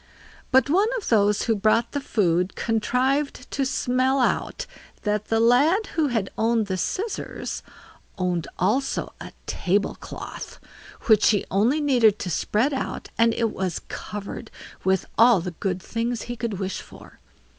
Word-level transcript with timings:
But 0.49 0.67
one 0.67 0.87
of 0.97 1.09
those 1.09 1.43
who 1.43 1.53
brought 1.55 1.91
the 1.91 2.01
food 2.01 2.55
contrived 2.55 3.45
to 3.51 3.63
smell 3.67 4.19
out 4.19 4.65
that 5.03 5.25
the 5.25 5.39
lad 5.39 5.85
who 5.93 6.07
had 6.07 6.31
owned 6.39 6.65
the 6.65 6.75
scissors 6.75 7.61
owned 8.17 8.47
also 8.57 9.13
a 9.21 9.31
table 9.45 9.93
cloth, 9.93 10.57
which 11.01 11.29
he 11.29 11.45
only 11.51 11.79
needed 11.79 12.17
to 12.17 12.31
spread 12.31 12.73
out, 12.73 13.09
and 13.19 13.31
it 13.35 13.51
was 13.51 13.81
covered 13.89 14.49
with 14.83 15.05
all 15.19 15.39
the 15.39 15.51
good 15.51 15.79
things 15.83 16.23
he 16.23 16.35
could 16.35 16.55
wish 16.57 16.81
for. 16.81 17.19